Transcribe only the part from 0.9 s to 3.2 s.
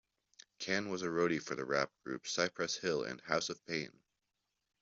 a roadie for the rap groups Cypress Hill